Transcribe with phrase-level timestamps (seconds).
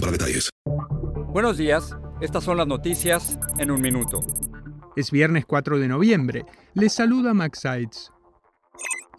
[0.00, 0.50] para detalles.
[1.32, 4.20] Buenos días, estas son las noticias en un minuto.
[4.96, 6.44] Es viernes 4 de noviembre.
[6.74, 8.10] Les saluda Max Sides.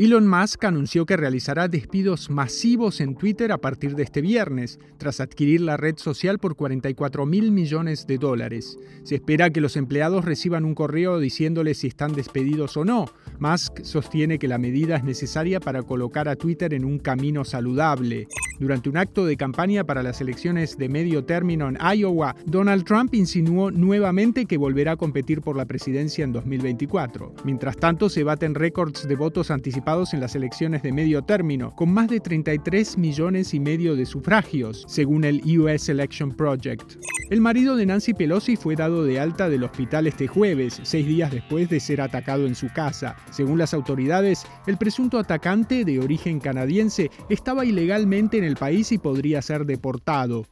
[0.00, 5.18] Elon Musk anunció que realizará despidos masivos en Twitter a partir de este viernes, tras
[5.18, 8.78] adquirir la red social por 44 mil millones de dólares.
[9.02, 13.06] Se espera que los empleados reciban un correo diciéndoles si están despedidos o no.
[13.40, 18.28] Musk sostiene que la medida es necesaria para colocar a Twitter en un camino saludable.
[18.60, 23.14] Durante un acto de campaña para las elecciones de medio término en Iowa, Donald Trump
[23.14, 27.34] insinuó nuevamente que volverá a competir por la presidencia en 2024.
[27.44, 31.90] Mientras tanto, se baten récords de votos anticipados en las elecciones de medio término, con
[31.90, 36.96] más de 33 millones y medio de sufragios, según el US Election Project.
[37.30, 41.30] El marido de Nancy Pelosi fue dado de alta del hospital este jueves, seis días
[41.30, 43.16] después de ser atacado en su casa.
[43.30, 48.98] Según las autoridades, el presunto atacante, de origen canadiense, estaba ilegalmente en el país y
[48.98, 50.44] podría ser deportado.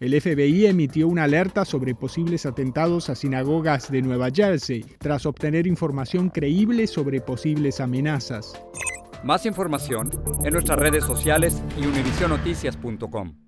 [0.00, 5.66] El FBI emitió una alerta sobre posibles atentados a sinagogas de Nueva Jersey, tras obtener
[5.66, 8.52] información creíble sobre posibles amenazas.
[9.24, 10.10] Más información
[10.44, 13.47] en nuestras redes sociales y univisionoticias.com.